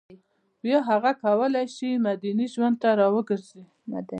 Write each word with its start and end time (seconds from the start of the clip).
بیا 0.63 0.79
هغه 0.89 1.11
کولای 1.23 1.67
شي 1.75 1.89
مدني 2.07 2.45
ژوند 2.53 2.75
ته 2.81 2.89
راوګرځي 2.99 3.61